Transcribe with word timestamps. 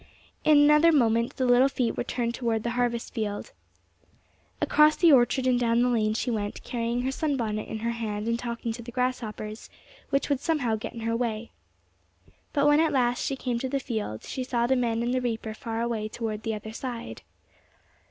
In 0.43 0.57
another 0.57 0.91
moment 0.91 1.35
the 1.35 1.45
little 1.45 1.69
feet 1.69 1.95
were 1.95 2.03
turned 2.03 2.33
toward 2.33 2.63
the 2.63 2.71
harvest 2.71 3.13
field. 3.13 3.51
Across 4.59 4.95
the 4.95 5.11
orchard 5.11 5.45
and 5.45 5.59
down 5.59 5.83
the 5.83 5.89
lane 5.89 6.15
she 6.15 6.31
went, 6.31 6.63
carrying 6.63 7.03
her 7.03 7.11
sunbonnet 7.11 7.67
in 7.67 7.77
her 7.85 7.91
hand 7.91 8.27
and 8.27 8.39
talking 8.39 8.71
to 8.73 8.81
the 8.81 8.91
grasshoppers, 8.91 9.69
which 10.09 10.27
would 10.27 10.39
somehow 10.39 10.75
get 10.75 10.93
in 10.93 11.01
her 11.01 11.15
way. 11.15 11.51
But 12.51 12.65
when 12.65 12.79
at 12.79 12.91
last 12.91 13.23
she 13.23 13.35
came 13.35 13.59
to 13.59 13.69
the 13.69 13.79
field, 13.79 14.23
she 14.23 14.43
saw 14.43 14.65
the 14.65 14.75
men 14.75 15.03
and 15.03 15.13
the 15.13 15.21
reaper 15.21 15.53
far 15.53 15.81
away 15.81 16.07
toward 16.09 16.41
the 16.41 16.55
other 16.55 16.73
side. 16.73 17.21